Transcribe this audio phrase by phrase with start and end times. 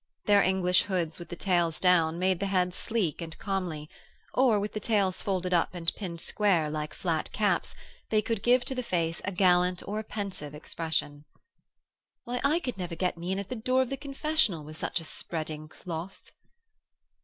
[0.25, 3.87] Their English hoods with the tails down made the head sleek and comely;
[4.33, 7.75] or, with the tails folded up and pinned square like flat caps
[8.09, 11.25] they could give to the face a gallant or a pensive expression.
[12.23, 14.99] 'Why, I could never get me in at the door of the confessional with such
[14.99, 16.31] a spreading cloth.'